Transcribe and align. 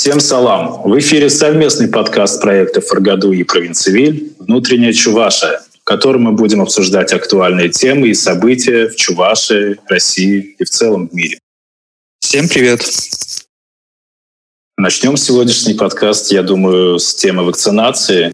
Всем 0.00 0.18
салам! 0.18 0.80
В 0.82 0.98
эфире 0.98 1.28
совместный 1.28 1.86
подкаст 1.86 2.40
проекта 2.40 2.80
«Фаргаду» 2.80 3.32
и 3.32 3.44
«Провинцивиль» 3.44 4.32
«Внутренняя 4.38 4.94
Чувашия», 4.94 5.60
в 5.78 5.84
котором 5.84 6.22
мы 6.22 6.32
будем 6.32 6.62
обсуждать 6.62 7.12
актуальные 7.12 7.68
темы 7.68 8.08
и 8.08 8.14
события 8.14 8.88
в 8.88 8.96
Чувашии, 8.96 9.76
России 9.88 10.56
и 10.58 10.64
в 10.64 10.70
целом 10.70 11.06
в 11.06 11.12
мире. 11.12 11.38
Всем 12.18 12.48
привет! 12.48 12.82
Начнем 14.78 15.18
сегодняшний 15.18 15.74
подкаст, 15.74 16.32
я 16.32 16.42
думаю, 16.42 16.98
с 16.98 17.14
темы 17.14 17.44
вакцинации. 17.44 18.32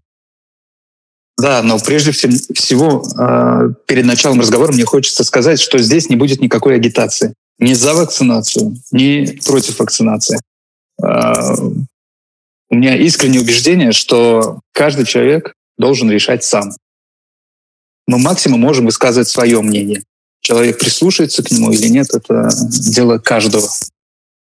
Да, 1.36 1.64
но 1.64 1.80
прежде 1.80 2.12
всего, 2.12 3.04
а, 3.18 3.70
перед 3.86 4.04
началом 4.04 4.38
разговора 4.38 4.70
мне 4.70 4.84
хочется 4.84 5.24
сказать, 5.24 5.58
что 5.58 5.78
здесь 5.78 6.08
не 6.10 6.14
будет 6.14 6.40
никакой 6.40 6.76
агитации. 6.76 7.34
Ни 7.58 7.72
за 7.72 7.92
вакцинацию, 7.92 8.76
ни 8.92 9.36
против 9.44 9.80
вакцинации. 9.80 10.38
А, 11.02 11.54
у 12.68 12.74
меня 12.74 12.96
искреннее 12.96 13.40
убеждение, 13.40 13.92
что 13.92 14.60
каждый 14.72 15.04
человек 15.04 15.54
должен 15.78 16.10
решать 16.10 16.44
сам. 16.44 16.72
Мы 18.06 18.18
максимум 18.18 18.60
можем 18.60 18.86
высказывать 18.86 19.28
свое 19.28 19.60
мнение. 19.60 20.02
Человек 20.40 20.78
прислушается 20.78 21.42
к 21.42 21.50
нему 21.50 21.72
или 21.72 21.88
нет, 21.88 22.08
это 22.12 22.48
дело 22.70 23.18
каждого. 23.18 23.68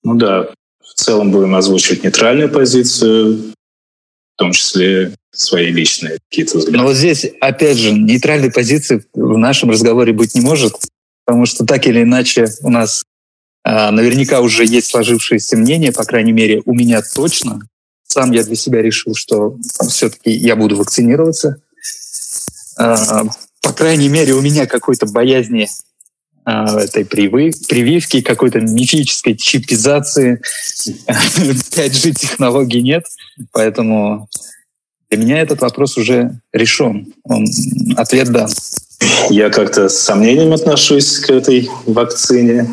Ну 0.03 0.15
да, 0.15 0.49
в 0.79 0.93
целом 0.95 1.31
будем 1.31 1.55
озвучивать 1.55 2.03
нейтральную 2.03 2.49
позицию, 2.49 3.53
в 4.33 4.37
том 4.37 4.51
числе 4.51 5.13
свои 5.31 5.71
личные 5.71 6.17
какие-то 6.29 6.57
взгляды. 6.57 6.77
Но 6.77 6.83
вот 6.85 6.95
здесь, 6.95 7.25
опять 7.39 7.77
же, 7.77 7.91
нейтральной 7.91 8.51
позиции 8.51 9.05
в 9.13 9.37
нашем 9.37 9.69
разговоре 9.69 10.11
быть 10.11 10.35
не 10.35 10.41
может, 10.41 10.73
потому 11.25 11.45
что 11.45 11.65
так 11.65 11.85
или 11.87 12.01
иначе 12.01 12.47
у 12.61 12.69
нас 12.69 13.03
наверняка 13.63 14.41
уже 14.41 14.65
есть 14.65 14.87
сложившееся 14.87 15.57
мнение, 15.57 15.91
по 15.91 16.03
крайней 16.03 16.31
мере, 16.31 16.61
у 16.65 16.73
меня 16.73 17.01
точно. 17.01 17.61
Сам 18.07 18.31
я 18.31 18.43
для 18.43 18.55
себя 18.55 18.81
решил, 18.81 19.15
что 19.15 19.57
все-таки 19.87 20.31
я 20.31 20.55
буду 20.55 20.75
вакцинироваться. 20.75 21.61
А, 22.77 23.23
по 23.61 23.73
крайней 23.73 24.09
мере, 24.09 24.33
у 24.33 24.41
меня 24.41 24.65
какой-то 24.65 25.05
боязни 25.05 25.69
а, 26.43 26.79
этой 26.81 27.05
прививки, 27.05 28.21
какой-то 28.21 28.59
мифической 28.59 29.37
чипизации. 29.37 30.41
5G 31.07 32.13
технологий 32.13 32.81
нет, 32.81 33.05
поэтому 33.51 34.27
для 35.09 35.19
меня 35.19 35.39
этот 35.39 35.61
вопрос 35.61 35.97
уже 35.97 36.39
решен. 36.51 37.13
Он, 37.23 37.45
ответ 37.95 38.29
дан. 38.31 38.49
Я 39.29 39.49
как-то 39.49 39.89
с 39.89 39.99
сомнением 39.99 40.53
отношусь 40.53 41.19
к 41.19 41.29
этой 41.29 41.69
вакцине, 41.85 42.67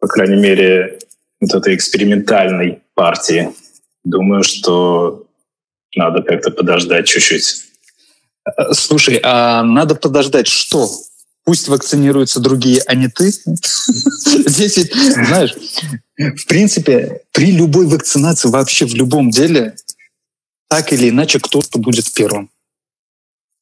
по 0.00 0.08
крайней 0.08 0.40
мере, 0.40 0.98
вот 1.40 1.54
этой 1.54 1.74
экспериментальной 1.74 2.82
партии. 2.94 3.50
Думаю, 4.04 4.42
что 4.42 5.26
надо 5.94 6.22
как-то 6.22 6.50
подождать 6.50 7.06
чуть-чуть. 7.06 7.64
Слушай, 8.72 9.20
а 9.22 9.62
надо 9.62 9.94
подождать 9.94 10.46
что? 10.46 10.90
Пусть 11.44 11.68
вакцинируются 11.68 12.40
другие, 12.40 12.82
а 12.86 12.94
не 12.94 13.08
ты. 13.08 13.30
Здесь, 13.30 14.74
знаешь, 15.12 15.54
в 16.16 16.46
принципе, 16.46 17.22
при 17.32 17.52
любой 17.52 17.86
вакцинации 17.86 18.48
вообще 18.48 18.84
в 18.84 18.94
любом 18.94 19.30
деле 19.30 19.74
так 20.68 20.92
или 20.92 21.08
иначе 21.08 21.40
кто-то 21.40 21.78
будет 21.78 22.12
первым. 22.12 22.50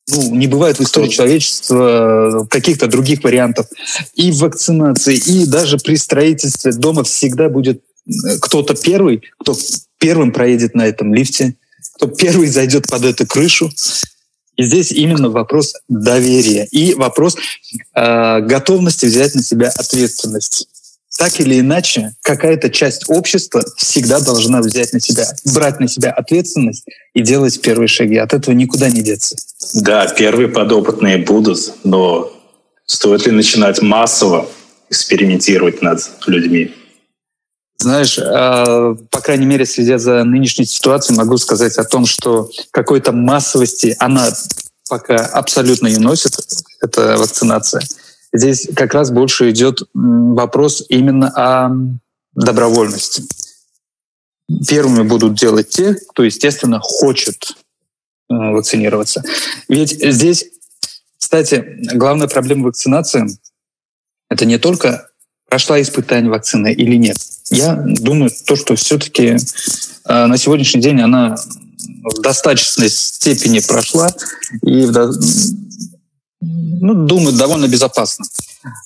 Ну, 0.08 0.34
не 0.34 0.46
бывает 0.46 0.78
в 0.78 0.82
истории 0.82 1.08
человечества 1.08 2.44
э, 2.44 2.46
каких-то 2.48 2.86
других 2.86 3.24
вариантов. 3.24 3.66
И 4.14 4.30
в 4.30 4.38
вакцинации, 4.38 5.16
и 5.16 5.46
даже 5.46 5.78
при 5.78 5.96
строительстве 5.96 6.72
дома 6.72 7.02
всегда 7.02 7.48
будет 7.48 7.82
э, 8.06 8.38
кто-то 8.40 8.74
первый, 8.74 9.22
кто 9.38 9.56
первым 9.98 10.30
проедет 10.30 10.74
на 10.74 10.86
этом 10.86 11.12
лифте, 11.12 11.56
кто 11.96 12.06
первый 12.06 12.46
зайдет 12.46 12.86
под 12.88 13.04
эту 13.04 13.26
крышу. 13.26 13.70
И 14.56 14.62
здесь 14.62 14.92
именно 14.92 15.28
вопрос 15.28 15.74
доверия 15.88 16.66
и 16.70 16.94
вопрос 16.94 17.36
э, 17.94 18.41
готовности 18.41 19.06
взять 19.06 19.34
на 19.34 19.42
себя 19.42 19.69
ответственность. 19.75 20.69
Так 21.19 21.41
или 21.41 21.60
иначе, 21.60 22.15
какая-то 22.22 22.69
часть 22.69 23.09
общества 23.09 23.65
всегда 23.77 24.21
должна 24.21 24.60
взять 24.60 24.93
на 24.93 25.00
себя, 25.00 25.27
брать 25.54 25.81
на 25.81 25.88
себя 25.88 26.10
ответственность 26.10 26.84
и 27.15 27.22
делать 27.22 27.60
первые 27.62 27.88
шаги. 27.88 28.16
От 28.16 28.34
этого 28.34 28.54
никуда 28.54 28.91
не 28.91 29.03
деться. 29.03 29.37
Да, 29.75 30.06
первые 30.09 30.49
подопытные 30.49 31.19
будут, 31.19 31.72
но 31.84 32.32
стоит 32.84 33.26
ли 33.26 33.32
начинать 33.32 33.81
массово 33.81 34.49
экспериментировать 34.91 35.81
над 35.81 36.00
людьми? 36.26 36.75
Знаешь, 37.78 38.19
а, 38.19 38.94
по 39.10 39.21
крайней 39.21 39.47
мере, 39.47 39.65
следя 39.66 39.99
за 39.99 40.25
нынешней 40.25 40.66
ситуацией, 40.66 41.16
могу 41.16 41.37
сказать 41.38 41.76
о 41.78 41.84
том, 41.84 42.06
что 42.06 42.50
какой-то 42.71 43.12
массовости 43.12 43.97
она 43.99 44.31
пока 44.88 45.16
абсолютно 45.16 45.88
не 45.88 45.99
носит, 45.99 46.32
это 46.81 47.16
вакцинация. 47.19 47.82
Здесь 48.36 48.69
как 48.74 48.92
раз 48.94 49.10
больше 49.10 49.50
идет 49.50 49.82
вопрос 49.94 50.84
именно 50.88 51.28
о 51.28 51.70
добровольности. 52.34 53.24
Первыми 54.69 55.02
будут 55.02 55.34
делать 55.34 55.70
те, 55.70 55.94
кто, 55.94 56.22
естественно, 56.22 56.78
хочет 56.80 57.56
э, 58.30 58.34
вакцинироваться. 58.34 59.25
Ведь 59.69 59.91
здесь, 59.91 60.44
кстати, 61.19 61.78
главная 61.94 62.28
проблема 62.28 62.66
вакцинации— 62.66 63.26
это 64.30 64.44
не 64.44 64.58
только 64.58 65.08
прошла 65.48 65.80
испытание 65.80 66.30
вакцины 66.30 66.72
или 66.72 66.96
нет. 66.96 67.16
Я 67.50 67.75
думаю, 67.75 68.30
то, 68.46 68.54
что 68.56 68.76
все-таки 68.76 69.36
э, 70.04 70.26
на 70.26 70.36
сегодняшний 70.36 70.82
день 70.82 71.00
она 71.00 71.36
в 72.04 72.20
достаточной 72.20 72.91
степени 72.91 73.60
прошла 73.60 74.14
и 74.62 74.86
в, 74.86 75.12
ну, 76.80 76.94
думаю, 76.94 77.36
довольно 77.36 77.68
безопасно. 77.68 78.26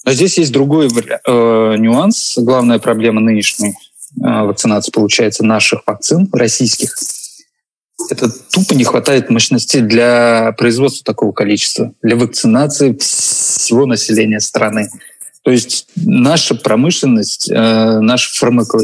Но 0.05 0.13
здесь 0.13 0.39
есть 0.39 0.53
другой 0.53 0.89
э, 0.89 1.77
нюанс. 1.77 2.35
Главная 2.37 2.79
проблема 2.79 3.21
нынешней 3.21 3.71
э, 3.71 4.43
вакцинации, 4.43 4.91
получается, 4.91 5.45
наших 5.45 5.83
вакцин, 5.87 6.29
российских, 6.33 6.95
это 8.09 8.31
тупо 8.51 8.75
не 8.75 8.85
хватает 8.85 9.31
мощности 9.31 9.81
для 9.81 10.53
производства 10.57 11.05
такого 11.05 11.33
количества, 11.33 11.93
для 12.03 12.17
вакцинации 12.17 12.97
всего 12.99 13.87
населения 13.87 14.41
страны. 14.41 14.89
То 15.43 15.51
есть 15.51 15.89
наша 15.97 16.55
промышленность, 16.55 17.51
э, 17.51 18.01
наши 18.01 18.37
фармако... 18.39 18.79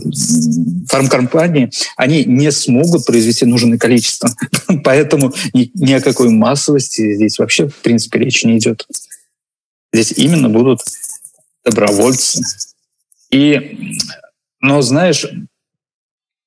фармкомпании, 0.89 1.71
они 1.97 2.25
не 2.25 2.51
смогут 2.51 3.05
произвести 3.05 3.45
нужное 3.45 3.77
количество. 3.77 4.31
Поэтому 4.85 5.35
ни, 5.53 5.93
о 5.93 6.01
какой 6.01 6.31
массовости 6.31 7.15
здесь 7.15 7.39
вообще, 7.39 7.69
в 7.69 7.77
принципе, 7.77 8.21
речи 8.21 8.47
не 8.47 8.57
идет. 8.57 8.87
Здесь 9.93 10.13
именно 10.13 10.49
будут 10.49 10.81
добровольцы. 11.63 12.43
И, 13.31 13.99
но 14.61 14.81
знаешь, 14.81 15.27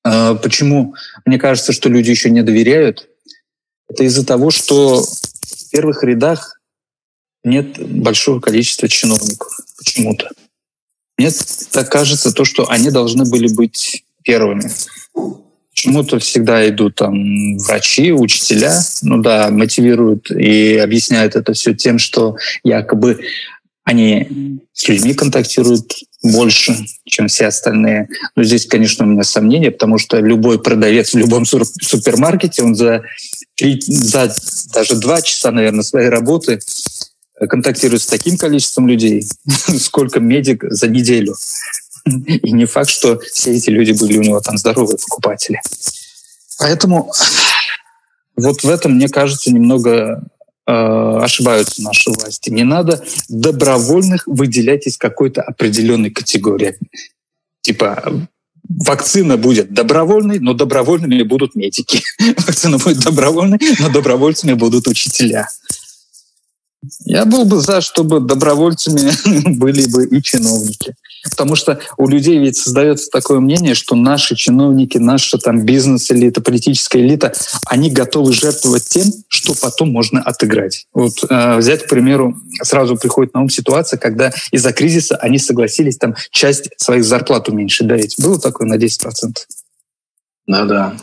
э, 0.04 0.34
почему 0.42 0.94
мне 1.24 1.38
кажется, 1.38 1.72
что 1.72 1.88
люди 1.88 2.10
еще 2.10 2.30
не 2.30 2.42
доверяют? 2.42 3.08
Это 3.88 4.02
из-за 4.04 4.26
того, 4.26 4.50
что 4.50 5.02
в 5.02 5.70
первых 5.70 6.02
рядах 6.02 6.59
нет 7.44 7.78
большого 7.78 8.40
количества 8.40 8.88
чиновников 8.88 9.52
почему-то. 9.78 10.30
Мне 11.18 11.30
так 11.70 11.90
кажется, 11.90 12.32
то, 12.32 12.44
что 12.44 12.70
они 12.70 12.90
должны 12.90 13.24
были 13.24 13.48
быть 13.52 14.04
первыми. 14.22 14.70
Почему-то 15.70 16.18
всегда 16.18 16.68
идут 16.68 16.96
там 16.96 17.56
врачи, 17.58 18.12
учителя, 18.12 18.80
ну 19.02 19.22
да, 19.22 19.50
мотивируют 19.50 20.30
и 20.30 20.76
объясняют 20.76 21.36
это 21.36 21.52
все 21.52 21.74
тем, 21.74 21.98
что 21.98 22.36
якобы 22.64 23.20
они 23.84 24.60
с 24.72 24.88
людьми 24.88 25.14
контактируют 25.14 25.92
больше, 26.22 26.76
чем 27.06 27.28
все 27.28 27.46
остальные. 27.46 28.08
Но 28.36 28.42
здесь, 28.42 28.66
конечно, 28.66 29.04
у 29.04 29.08
меня 29.08 29.22
сомнения, 29.22 29.70
потому 29.70 29.98
что 29.98 30.18
любой 30.20 30.62
продавец 30.62 31.12
в 31.12 31.18
любом 31.18 31.44
супермаркете, 31.44 32.62
он 32.62 32.74
за, 32.74 33.02
три, 33.56 33.80
за 33.80 34.32
даже 34.72 34.96
два 34.96 35.22
часа, 35.22 35.50
наверное, 35.50 35.82
своей 35.82 36.08
работы 36.08 36.60
контактирует 37.48 38.02
с 38.02 38.06
таким 38.06 38.36
количеством 38.36 38.88
людей, 38.88 39.26
сколько 39.78 40.20
медик 40.20 40.64
за 40.68 40.88
неделю. 40.88 41.34
И 42.04 42.52
не 42.52 42.66
факт, 42.66 42.90
что 42.90 43.20
все 43.32 43.52
эти 43.52 43.70
люди 43.70 43.92
были 43.92 44.18
у 44.18 44.22
него 44.22 44.40
там 44.40 44.58
здоровые 44.58 44.98
покупатели. 44.98 45.60
Поэтому 46.58 47.12
вот 48.36 48.62
в 48.62 48.68
этом, 48.68 48.96
мне 48.96 49.08
кажется, 49.08 49.52
немного 49.52 50.22
э, 50.66 50.72
ошибаются 50.72 51.82
наши 51.82 52.10
власти. 52.10 52.50
Не 52.50 52.64
надо 52.64 53.04
добровольных 53.28 54.26
выделять 54.26 54.86
из 54.86 54.96
какой-то 54.96 55.42
определенной 55.42 56.10
категории. 56.10 56.78
Типа 57.62 58.28
вакцина 58.68 59.36
будет 59.36 59.72
добровольной, 59.72 60.38
но 60.38 60.54
добровольными 60.54 61.22
будут 61.22 61.54
медики. 61.54 62.02
Вакцина 62.46 62.78
будет 62.78 63.00
добровольной, 63.00 63.58
но 63.78 63.88
добровольцами 63.88 64.52
будут 64.52 64.86
учителя. 64.86 65.48
Я 67.04 67.24
был 67.24 67.44
бы 67.44 67.60
за, 67.60 67.80
чтобы 67.80 68.20
добровольцами 68.20 69.12
были 69.56 69.86
бы 69.88 70.06
и 70.06 70.22
чиновники. 70.22 70.94
Потому 71.28 71.54
что 71.54 71.78
у 71.98 72.08
людей 72.08 72.38
ведь 72.38 72.56
создается 72.56 73.10
такое 73.10 73.40
мнение, 73.40 73.74
что 73.74 73.94
наши 73.94 74.36
чиновники, 74.36 74.96
наша 74.96 75.36
там 75.38 75.64
бизнес-элита, 75.64 76.40
политическая 76.40 77.00
элита, 77.00 77.32
они 77.66 77.90
готовы 77.90 78.32
жертвовать 78.32 78.84
тем, 78.88 79.12
что 79.28 79.54
потом 79.54 79.90
можно 79.90 80.22
отыграть. 80.22 80.86
Вот 80.94 81.24
э, 81.28 81.58
взять, 81.58 81.84
к 81.84 81.88
примеру, 81.88 82.40
сразу 82.62 82.96
приходит 82.96 83.34
на 83.34 83.42
ум 83.42 83.50
ситуация, 83.50 83.98
когда 83.98 84.32
из-за 84.50 84.72
кризиса 84.72 85.16
они 85.16 85.38
согласились 85.38 85.98
там 85.98 86.14
часть 86.30 86.70
своих 86.78 87.04
зарплат 87.04 87.48
уменьшить. 87.48 87.86
Да, 87.86 87.96
ведь 87.96 88.14
было 88.18 88.40
такое 88.40 88.66
на 88.66 88.76
10%? 88.76 89.36
Да, 90.46 90.64
да. 90.64 90.94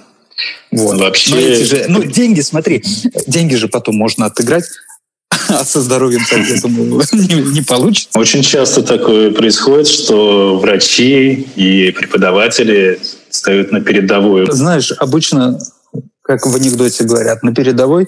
Вот. 0.71 0.97
Вообще... 0.97 1.31
Но 1.31 1.39
эти 1.39 1.63
же, 1.63 1.85
ну, 1.87 2.03
деньги, 2.03 2.41
смотри, 2.41 2.83
деньги 3.27 3.55
же 3.55 3.67
потом 3.67 3.95
можно 3.95 4.25
отыграть. 4.25 4.65
А 5.49 5.63
со 5.65 5.81
здоровьем, 5.81 6.21
так, 6.29 6.39
я 6.47 6.61
думаю, 6.61 7.01
не, 7.13 7.51
не 7.51 7.61
получится. 7.61 8.17
Очень 8.17 8.41
часто 8.41 8.81
такое 8.81 9.31
происходит, 9.31 9.87
что 9.87 10.57
врачи 10.59 11.47
и 11.55 11.91
преподаватели 11.91 12.99
встают 13.29 13.71
на 13.71 13.81
передовую. 13.81 14.51
Знаешь, 14.51 14.91
обычно, 14.97 15.59
как 16.21 16.45
в 16.45 16.55
анекдоте 16.55 17.03
говорят, 17.03 17.43
на 17.43 17.53
передовой 17.53 18.07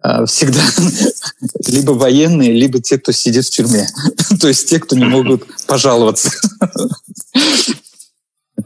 а, 0.00 0.26
всегда 0.26 0.60
либо 1.66 1.92
военные, 1.92 2.52
либо 2.52 2.80
те, 2.80 2.98
кто 2.98 3.12
сидит 3.12 3.46
в 3.46 3.50
тюрьме. 3.50 3.86
То 4.40 4.48
есть 4.48 4.68
те, 4.68 4.80
кто 4.80 4.96
не 4.96 5.04
могут 5.04 5.44
пожаловаться. 5.66 6.30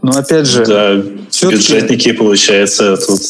Но 0.03 0.13
опять 0.13 0.47
же... 0.47 0.65
Да, 0.65 0.95
бюджетники, 0.95 2.13
получается, 2.13 2.97
тут 2.97 3.23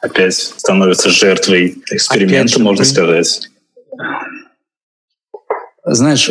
опять 0.00 0.34
становятся 0.34 1.10
жертвой 1.10 1.78
эксперимента, 1.90 2.60
можно 2.60 2.84
сказать. 2.84 3.50
Знаешь, 5.84 6.30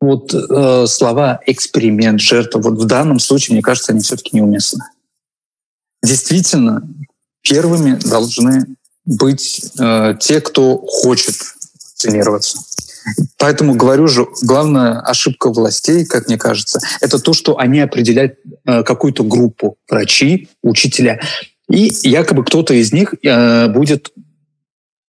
вот 0.00 0.32
э, 0.32 0.86
слова 0.86 1.40
эксперимент, 1.46 2.20
жертва, 2.20 2.60
вот 2.60 2.78
в 2.78 2.86
данном 2.86 3.18
случае, 3.18 3.54
мне 3.54 3.62
кажется, 3.62 3.92
они 3.92 4.00
все-таки 4.00 4.36
неуместны. 4.36 4.84
Действительно, 6.02 6.88
первыми 7.42 7.94
должны 7.94 8.76
быть 9.04 9.72
э, 9.78 10.14
те, 10.20 10.40
кто 10.40 10.78
хочет 10.86 11.34
вакцинироваться. 11.74 12.58
Поэтому 13.38 13.74
говорю 13.74 14.06
же, 14.06 14.26
главная 14.42 15.00
ошибка 15.00 15.50
властей, 15.50 16.04
как 16.04 16.28
мне 16.28 16.36
кажется, 16.36 16.80
это 17.00 17.18
то, 17.18 17.32
что 17.32 17.58
они 17.58 17.80
определяют 17.80 18.38
э, 18.66 18.82
какую-то 18.82 19.24
группу 19.24 19.78
врачи, 19.88 20.48
учителя, 20.62 21.20
и 21.68 21.90
якобы 22.02 22.44
кто-то 22.44 22.74
из 22.74 22.92
них 22.92 23.14
э, 23.22 23.68
будет 23.68 24.12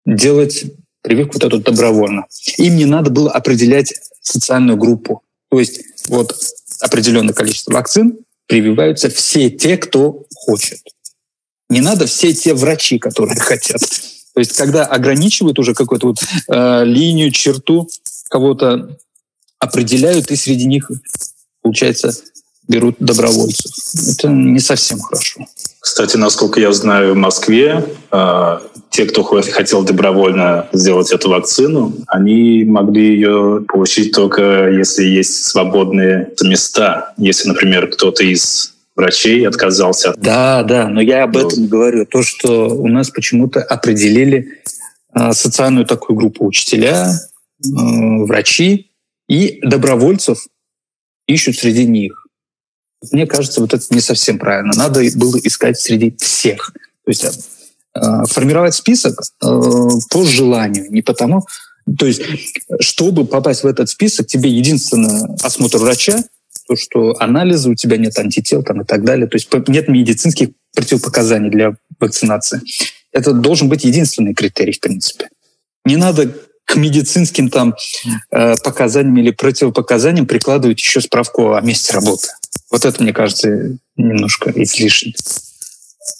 делать 0.05 0.65
прививку 1.09 1.33
вот 1.33 1.43
эту 1.43 1.59
добровольно. 1.59 2.25
Им 2.57 2.77
не 2.77 2.85
надо 2.85 3.09
было 3.09 3.31
определять 3.31 3.95
социальную 4.21 4.77
группу. 4.77 5.23
То 5.49 5.59
есть 5.59 5.81
вот 6.07 6.39
определенное 6.81 7.33
количество 7.33 7.73
вакцин 7.73 8.19
прививаются 8.45 9.09
все 9.09 9.49
те, 9.49 9.77
кто 9.77 10.25
хочет. 10.35 10.79
Не 11.67 11.81
надо 11.81 12.05
все 12.05 12.31
те 12.33 12.53
врачи, 12.53 12.99
которые 12.99 13.39
хотят. 13.39 13.81
То 14.35 14.39
есть 14.39 14.55
когда 14.55 14.85
ограничивают 14.85 15.57
уже 15.57 15.73
какую-то 15.73 16.07
вот 16.09 16.17
э, 16.47 16.85
линию, 16.85 17.31
черту, 17.31 17.89
кого-то 18.29 18.95
определяют, 19.57 20.29
и 20.29 20.35
среди 20.35 20.65
них, 20.65 20.91
получается, 21.63 22.15
берут 22.67 22.97
добровольцев. 22.99 23.71
Это 24.09 24.27
не 24.27 24.59
совсем 24.59 24.99
хорошо. 24.99 25.47
Кстати, 25.79 26.17
насколько 26.17 26.59
я 26.59 26.71
знаю, 26.73 27.13
в 27.13 27.17
Москве 27.17 27.85
э, 28.11 28.59
те, 28.89 29.05
кто 29.05 29.23
хотел 29.23 29.83
добровольно 29.83 30.67
сделать 30.73 31.11
эту 31.11 31.29
вакцину, 31.29 31.93
они 32.07 32.65
могли 32.65 33.13
ее 33.13 33.63
получить 33.67 34.13
только 34.13 34.69
если 34.69 35.05
есть 35.05 35.45
свободные 35.45 36.31
места. 36.43 37.13
Если, 37.17 37.47
например, 37.47 37.87
кто-то 37.87 38.23
из 38.23 38.73
врачей 38.95 39.47
отказался. 39.47 40.13
Да, 40.17 40.63
да, 40.63 40.87
но 40.89 40.99
я 40.99 41.23
об 41.23 41.37
этом 41.37 41.67
говорю. 41.67 42.05
То, 42.05 42.21
что 42.23 42.69
у 42.69 42.87
нас 42.87 43.09
почему-то 43.09 43.61
определили 43.61 44.61
э, 45.15 45.31
социальную 45.31 45.85
такую 45.85 46.17
группу 46.17 46.45
учителя, 46.45 47.07
э, 47.09 47.67
врачи 47.67 48.91
и 49.29 49.59
добровольцев 49.63 50.39
ищут 51.27 51.55
среди 51.55 51.85
них. 51.85 52.25
Мне 53.11 53.25
кажется, 53.25 53.61
вот 53.61 53.73
это 53.73 53.85
не 53.91 54.01
совсем 54.01 54.39
правильно. 54.39 54.73
Надо 54.75 55.01
было 55.15 55.37
искать 55.37 55.79
среди 55.79 56.15
всех. 56.19 56.73
То 57.05 57.09
есть 57.09 57.25
э, 57.95 57.99
формировать 58.27 58.75
список 58.75 59.19
э, 59.21 59.45
по 60.09 60.23
желанию, 60.25 60.91
не 60.91 61.01
потому... 61.01 61.45
То 61.97 62.05
есть, 62.05 62.21
чтобы 62.81 63.25
попасть 63.25 63.63
в 63.63 63.67
этот 63.67 63.89
список, 63.89 64.27
тебе 64.27 64.51
единственное 64.51 65.35
осмотр 65.41 65.79
врача, 65.79 66.23
то, 66.67 66.75
что 66.75 67.15
анализы, 67.19 67.69
у 67.71 67.73
тебя 67.73 67.97
нет 67.97 68.17
антител 68.19 68.61
там, 68.61 68.81
и 68.81 68.85
так 68.85 69.03
далее. 69.03 69.27
То 69.27 69.37
есть 69.37 69.49
нет 69.67 69.87
медицинских 69.87 70.49
противопоказаний 70.75 71.49
для 71.49 71.75
вакцинации. 71.99 72.61
Это 73.11 73.33
должен 73.33 73.69
быть 73.69 73.85
единственный 73.85 74.35
критерий, 74.35 74.73
в 74.73 74.79
принципе. 74.79 75.29
Не 75.83 75.95
надо 75.95 76.31
к 76.69 76.75
медицинским 76.75 77.49
там 77.49 77.73
э, 78.31 78.55
показаниям 78.63 79.17
или 79.17 79.31
противопоказаниям 79.31 80.27
прикладывать 80.27 80.77
еще 80.79 81.01
справку 81.01 81.53
о 81.53 81.61
месте 81.61 81.93
работы. 81.93 82.27
Вот 82.69 82.85
это, 82.85 83.01
мне 83.01 83.11
кажется, 83.11 83.75
немножко 83.97 84.51
излишне. 84.55 85.15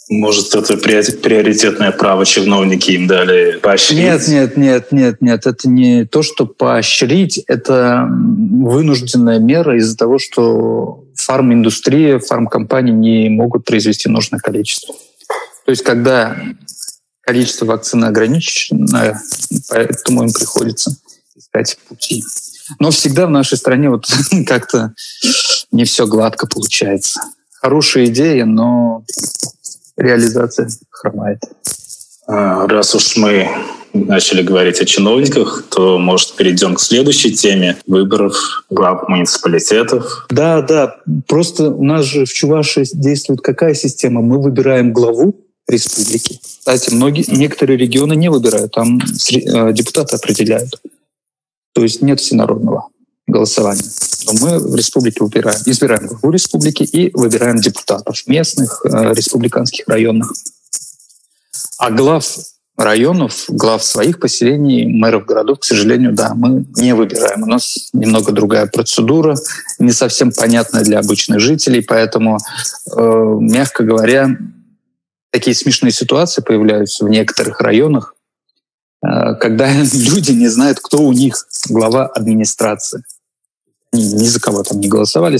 Может, 0.08 0.56
это 0.56 0.76
приоритетное 0.76 1.92
право 1.92 2.26
чиновники 2.26 2.90
им 2.90 3.06
дали 3.06 3.60
поощрить? 3.62 3.98
Нет, 3.98 4.26
нет, 4.26 4.56
нет, 4.56 4.92
нет, 4.92 5.16
нет. 5.20 5.46
Это 5.46 5.68
не 5.68 6.04
то, 6.04 6.22
что 6.22 6.46
поощрить, 6.46 7.38
это 7.46 8.08
вынужденная 8.10 9.38
мера 9.38 9.76
из-за 9.78 9.96
того, 9.96 10.18
что 10.18 11.04
фарминдустрия, 11.14 12.18
фармкомпании 12.18 12.92
не 12.92 13.28
могут 13.28 13.64
произвести 13.64 14.08
нужное 14.08 14.40
количество. 14.40 14.96
То 15.64 15.70
есть, 15.70 15.84
когда 15.84 16.36
количество 17.30 17.64
вакцины 17.64 18.06
ограничено, 18.06 19.20
поэтому 19.68 20.24
им 20.24 20.32
приходится 20.32 20.96
искать 21.36 21.78
пути. 21.88 22.24
Но 22.80 22.90
всегда 22.90 23.26
в 23.26 23.30
нашей 23.30 23.56
стране 23.56 23.88
вот 23.88 24.08
как-то 24.46 24.94
не 25.70 25.84
все 25.84 26.08
гладко 26.08 26.48
получается. 26.48 27.20
Хорошая 27.62 28.06
идея, 28.06 28.46
но 28.46 29.04
реализация 29.96 30.68
хромает. 30.90 31.38
А, 32.26 32.66
раз 32.66 32.96
уж 32.96 33.16
мы 33.16 33.48
начали 33.92 34.42
говорить 34.42 34.80
о 34.80 34.84
чиновниках, 34.84 35.66
то, 35.70 35.98
может, 35.98 36.34
перейдем 36.34 36.74
к 36.74 36.80
следующей 36.80 37.32
теме 37.32 37.76
выборов 37.86 38.34
глав 38.70 39.08
муниципалитетов. 39.08 40.26
Да, 40.30 40.62
да. 40.62 40.96
Просто 41.28 41.70
у 41.70 41.84
нас 41.84 42.06
же 42.06 42.24
в 42.24 42.32
Чувашии 42.32 42.84
действует 42.92 43.40
какая 43.40 43.74
система? 43.74 44.20
Мы 44.20 44.42
выбираем 44.42 44.92
главу 44.92 45.36
республики. 45.70 46.40
Кстати, 46.42 46.92
многие, 46.92 47.24
некоторые 47.28 47.76
регионы 47.78 48.14
не 48.14 48.28
выбирают, 48.28 48.72
там 48.72 48.98
э, 48.98 49.72
депутаты 49.72 50.16
определяют. 50.16 50.80
То 51.72 51.82
есть 51.82 52.02
нет 52.02 52.20
всенародного 52.20 52.88
голосования. 53.26 53.84
Но 54.26 54.32
мы 54.34 54.58
в 54.58 54.74
республике 54.74 55.22
выбираем, 55.22 55.60
избираем 55.64 56.06
главу 56.06 56.30
республики 56.30 56.82
и 56.82 57.10
выбираем 57.14 57.58
депутатов 57.60 58.26
местных, 58.26 58.84
э, 58.84 59.14
республиканских, 59.14 59.88
районных. 59.88 60.32
А 61.78 61.90
глав 61.90 62.24
районов, 62.76 63.44
глав 63.48 63.84
своих 63.84 64.18
поселений, 64.20 64.86
мэров 64.86 65.26
городов, 65.26 65.60
к 65.60 65.64
сожалению, 65.64 66.12
да, 66.12 66.32
мы 66.34 66.64
не 66.76 66.94
выбираем. 66.94 67.42
У 67.42 67.46
нас 67.46 67.90
немного 67.92 68.32
другая 68.32 68.66
процедура, 68.66 69.36
не 69.78 69.92
совсем 69.92 70.32
понятная 70.32 70.82
для 70.82 70.98
обычных 70.98 71.40
жителей, 71.40 71.82
поэтому, 71.82 72.38
э, 72.96 73.36
мягко 73.40 73.84
говоря, 73.84 74.36
такие 75.30 75.54
смешные 75.54 75.92
ситуации 75.92 76.42
появляются 76.42 77.04
в 77.04 77.08
некоторых 77.08 77.60
районах, 77.60 78.14
э, 79.02 79.34
когда 79.40 79.72
люди 79.92 80.32
не 80.32 80.48
знают, 80.48 80.80
кто 80.80 80.98
у 80.98 81.12
них 81.12 81.46
глава 81.68 82.06
администрации 82.06 83.02
ни 83.92 84.28
за 84.28 84.40
кого 84.40 84.62
там 84.62 84.78
не 84.78 84.88
голосовали, 84.88 85.38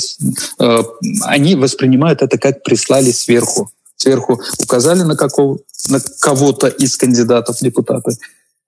э, 0.59 0.82
они 1.23 1.54
воспринимают 1.54 2.23
это 2.23 2.37
как 2.38 2.62
прислали 2.62 3.12
сверху. 3.12 3.70
Сверху 3.97 4.40
указали 4.59 5.02
на, 5.02 5.14
какого, 5.14 5.59
на 5.88 6.00
кого-то 6.20 6.68
из 6.68 6.97
кандидатов 6.97 7.59
депутаты, 7.61 8.16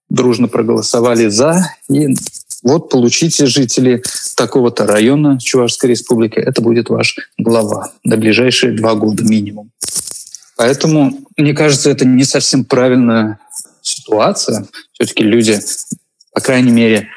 дружно 0.08 0.46
проголосовали 0.46 1.28
за, 1.28 1.74
и 1.88 2.14
вот 2.62 2.90
получите 2.90 3.46
жители 3.46 4.02
такого-то 4.36 4.86
района 4.86 5.40
Чувашской 5.40 5.90
республики, 5.90 6.38
это 6.38 6.60
будет 6.62 6.90
ваш 6.90 7.16
глава 7.38 7.92
на 8.04 8.16
ближайшие 8.16 8.76
два 8.76 8.94
года 8.94 9.24
минимум. 9.24 9.70
Поэтому, 10.56 11.18
мне 11.37 11.54
кажется, 11.54 11.90
это 11.90 12.04
не 12.04 12.25
совсем 12.25 12.64
правильная 12.64 13.38
ситуация. 13.80 14.66
Все-таки 14.92 15.25
люди, 15.25 15.59
по 16.32 16.40
крайней 16.40 16.71
мере, 16.71 17.09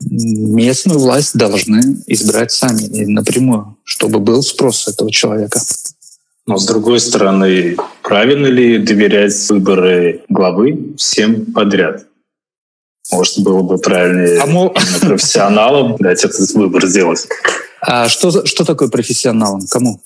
местную 0.00 0.98
власть 0.98 1.36
должны 1.36 2.02
избрать 2.06 2.52
сами 2.52 3.04
напрямую, 3.04 3.76
чтобы 3.84 4.18
был 4.18 4.42
спрос 4.42 4.88
этого 4.88 5.10
человека. 5.10 5.60
Но 6.46 6.58
с 6.58 6.66
другой 6.66 6.98
стороны, 7.00 7.76
правильно 8.02 8.46
ли 8.46 8.78
доверять 8.78 9.34
выборы 9.48 10.22
главы 10.28 10.94
всем 10.96 11.46
подряд? 11.52 12.04
Может, 13.12 13.40
было 13.40 13.62
бы 13.62 13.78
правильнее 13.78 14.40
а 14.40 14.46
мо... 14.46 14.70
профессионалам 15.00 15.96
дать 15.98 16.24
этот 16.24 16.50
выбор 16.52 16.86
сделать? 16.86 17.28
А 17.80 18.08
что, 18.08 18.44
что 18.44 18.64
такое 18.64 18.88
профессионалом? 18.88 19.66
Кому? 19.68 20.00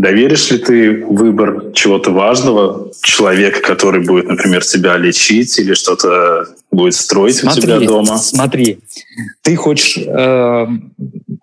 Доверишь 0.00 0.50
ли 0.50 0.56
ты 0.56 1.04
выбор 1.04 1.72
чего-то 1.74 2.10
важного 2.10 2.90
человека, 3.02 3.60
который 3.60 4.02
будет, 4.02 4.28
например, 4.28 4.64
тебя 4.64 4.96
лечить 4.96 5.58
или 5.58 5.74
что-то 5.74 6.46
будет 6.70 6.94
строить 6.94 7.36
смотри, 7.36 7.60
у 7.60 7.62
тебя 7.64 7.80
дома? 7.80 8.16
Смотри, 8.16 8.78
ты 9.42 9.56
хочешь 9.56 9.98
э, 9.98 10.66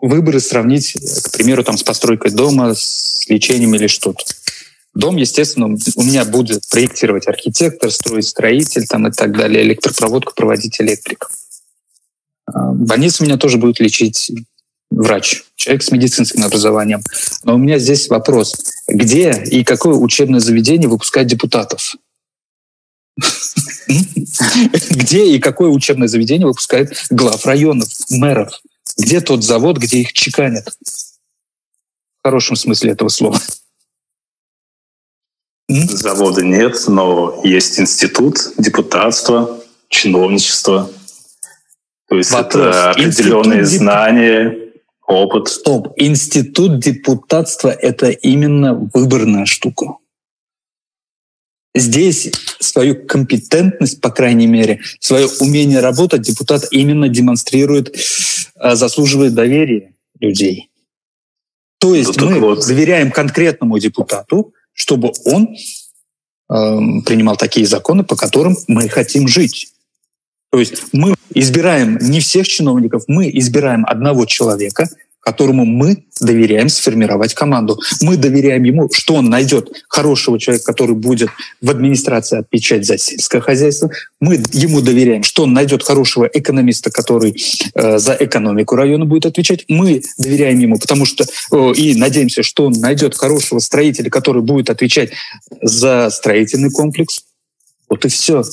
выборы 0.01 0.39
сравнить, 0.39 0.97
к 1.23 1.31
примеру, 1.33 1.63
там, 1.63 1.77
с 1.77 1.83
постройкой 1.83 2.31
дома, 2.31 2.73
с 2.73 3.25
лечением 3.29 3.75
или 3.75 3.85
что-то. 3.85 4.23
Дом, 4.95 5.17
естественно, 5.17 5.67
у 5.67 6.01
меня 6.01 6.25
будет 6.25 6.67
проектировать 6.67 7.27
архитектор, 7.27 7.91
строить 7.91 8.25
строитель 8.25 8.87
там, 8.87 9.07
и 9.07 9.11
так 9.11 9.37
далее, 9.37 9.61
электропроводку 9.61 10.33
проводить 10.33 10.81
электрик. 10.81 11.29
А, 12.47 12.71
больницу 12.71 13.23
меня 13.23 13.37
тоже 13.37 13.57
будет 13.57 13.79
лечить 13.79 14.31
врач, 14.89 15.43
человек 15.55 15.83
с 15.83 15.91
медицинским 15.91 16.43
образованием. 16.43 17.01
Но 17.43 17.55
у 17.55 17.57
меня 17.57 17.79
здесь 17.79 18.09
вопрос. 18.09 18.55
Где 18.87 19.43
и 19.43 19.63
какое 19.63 19.95
учебное 19.95 20.39
заведение 20.39 20.89
выпускает 20.89 21.27
депутатов? 21.27 21.95
Где 24.89 25.27
и 25.27 25.39
какое 25.39 25.69
учебное 25.69 26.07
заведение 26.07 26.47
выпускает 26.47 26.93
глав 27.09 27.45
районов, 27.45 27.89
мэров? 28.09 28.49
Где 28.97 29.21
тот 29.21 29.43
завод, 29.43 29.77
где 29.77 29.99
их 29.99 30.13
чеканят? 30.13 30.67
В 32.19 32.23
хорошем 32.23 32.55
смысле 32.55 32.91
этого 32.91 33.09
слова. 33.09 33.39
Завода 35.69 36.43
нет, 36.43 36.77
но 36.87 37.41
есть 37.43 37.79
институт, 37.79 38.53
депутатство, 38.57 39.59
чиновничество. 39.89 40.89
То 42.07 42.15
есть 42.15 42.31
Вопрос. 42.31 42.53
это 42.53 42.91
определенные 42.91 43.61
институт 43.61 43.79
знания, 43.79 44.66
опыт. 45.07 45.47
Стоп. 45.47 45.93
Институт 45.95 46.79
депутатства— 46.79 47.69
это 47.81 48.09
именно 48.09 48.73
выборная 48.93 49.45
штука. 49.45 49.97
Здесь 51.73 52.31
свою 52.59 53.05
компетентность, 53.05 54.01
по 54.01 54.09
крайней 54.09 54.47
мере, 54.47 54.81
свое 54.99 55.27
умение 55.39 55.79
работать 55.79 56.21
депутат 56.21 56.65
именно 56.71 57.07
демонстрирует, 57.07 57.95
а, 58.55 58.75
заслуживает 58.75 59.33
доверия 59.33 59.93
людей. 60.19 60.69
То 61.79 61.93
есть 61.93 62.19
ну, 62.19 62.31
мы 62.31 62.39
вот. 62.39 62.65
доверяем 62.67 63.11
конкретному 63.11 63.77
депутату, 63.77 64.53
чтобы 64.73 65.11
он 65.25 65.49
э, 65.49 65.55
принимал 67.05 67.37
такие 67.37 67.67
законы, 67.67 68.03
по 68.03 68.15
которым 68.15 68.57
мы 68.67 68.89
хотим 68.89 69.27
жить. 69.27 69.71
То 70.51 70.59
есть 70.59 70.91
мы 70.91 71.13
избираем 71.33 71.97
не 72.01 72.19
всех 72.19 72.47
чиновников, 72.47 73.03
мы 73.07 73.29
избираем 73.33 73.85
одного 73.85 74.25
человека, 74.25 74.87
которому 75.27 75.65
мы 75.65 76.05
доверяем 76.21 76.69
сформировать 76.69 77.33
команду. 77.33 77.77
Мы 78.01 78.15
доверяем 78.15 78.63
ему, 78.63 78.89
что 78.93 79.15
он 79.15 79.29
найдет 79.29 79.69
хорошего 79.89 80.39
человека, 80.39 80.63
который 80.63 80.95
будет 80.95 81.29
в 81.61 81.69
администрации 81.69 82.39
отвечать 82.39 82.85
за 82.85 82.97
сельское 82.97 83.41
хозяйство. 83.41 83.89
Мы 84.21 84.41
ему 84.53 84.79
доверяем, 84.79 85.23
что 85.23 85.43
он 85.43 85.51
найдет 85.51 85.83
хорошего 85.83 86.29
экономиста, 86.33 86.91
который 86.91 87.35
э, 87.75 87.97
за 87.97 88.15
экономику 88.17 88.77
района 88.77 89.03
будет 89.03 89.25
отвечать. 89.25 89.65
Мы 89.67 90.01
доверяем 90.17 90.59
ему, 90.59 90.79
потому 90.79 91.03
что 91.03 91.25
э, 91.25 91.73
и 91.75 91.93
надеемся, 91.95 92.41
что 92.41 92.65
он 92.65 92.71
найдет 92.79 93.13
хорошего 93.13 93.59
строителя, 93.59 94.09
который 94.09 94.41
будет 94.41 94.69
отвечать 94.69 95.11
за 95.61 96.09
строительный 96.09 96.71
комплекс. 96.71 97.19
Вот 97.89 98.05
и 98.05 98.07
все. 98.07 98.43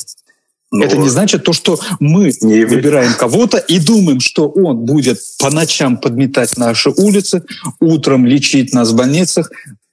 Но 0.70 0.84
это 0.84 0.96
не 0.96 1.08
значит 1.08 1.44
то, 1.44 1.52
что 1.52 1.78
мы 2.00 2.32
не 2.40 2.64
выбираем 2.64 3.14
кого-то 3.14 3.58
и 3.58 3.78
думаем, 3.78 4.20
что 4.20 4.48
он 4.48 4.78
будет 4.78 5.18
по 5.38 5.50
ночам 5.50 5.96
подметать 5.96 6.56
наши 6.56 6.90
улицы, 6.90 7.44
утром 7.80 8.26
лечить 8.26 8.72
нас 8.72 8.90
в 8.90 8.96
больницах, 8.96 9.50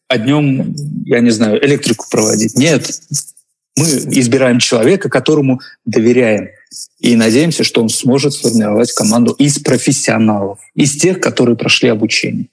а 0.07 0.17
днем, 0.17 0.75
я 1.05 1.19
не 1.19 1.29
знаю, 1.29 1.63
электрику 1.65 2.05
проводить. 2.09 2.57
Нет. 2.57 2.89
Мы 3.77 3.85
избираем 3.85 4.59
человека, 4.59 5.09
которому 5.09 5.61
доверяем. 5.85 6.49
И 6.99 7.15
надеемся, 7.15 7.63
что 7.63 7.81
он 7.81 7.89
сможет 7.89 8.33
сформировать 8.33 8.91
команду 8.91 9.31
из 9.33 9.59
профессионалов, 9.59 10.59
из 10.75 10.97
тех, 10.97 11.19
которые 11.19 11.55
прошли 11.55 11.89
обучение. 11.89 12.47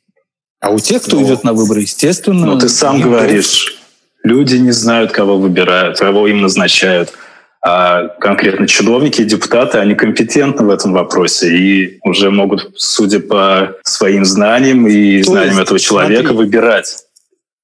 А 0.60 0.70
у 0.70 0.78
тех, 0.78 1.02
кто 1.02 1.18
но, 1.18 1.26
идет 1.26 1.44
на 1.44 1.52
выборы, 1.52 1.82
естественно... 1.82 2.46
Но 2.46 2.58
ты 2.58 2.68
сам 2.68 3.00
говоришь, 3.00 3.78
люди 4.22 4.56
не 4.56 4.72
знают, 4.72 5.12
кого 5.12 5.38
выбирают, 5.38 5.98
кого 5.98 6.28
им 6.28 6.40
назначают. 6.40 7.12
А 7.60 8.08
конкретно 8.20 8.68
чиновники 8.68 9.22
и 9.22 9.24
депутаты, 9.24 9.78
они 9.78 9.94
компетентны 9.94 10.64
в 10.64 10.70
этом 10.70 10.92
вопросе 10.92 11.56
и 11.56 11.98
уже 12.04 12.30
могут, 12.30 12.72
судя 12.76 13.18
по 13.18 13.74
своим 13.84 14.24
знаниям 14.24 14.86
и 14.86 15.22
То 15.22 15.30
знаниям 15.30 15.56
есть, 15.56 15.62
этого 15.62 15.78
человека, 15.80 16.28
смотри, 16.28 16.36
выбирать. 16.36 16.96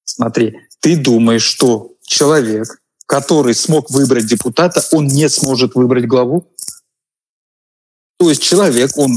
Смотри, 0.05 0.61
ты 0.81 0.97
думаешь, 0.97 1.45
что 1.45 1.93
человек, 2.03 2.67
который 3.07 3.55
смог 3.55 3.91
выбрать 3.91 4.27
депутата, 4.27 4.83
он 4.91 5.07
не 5.07 5.29
сможет 5.29 5.77
выбрать 5.77 6.07
главу? 6.07 6.45
То 8.19 8.29
есть 8.29 8.43
человек, 8.43 8.91
он 8.97 9.13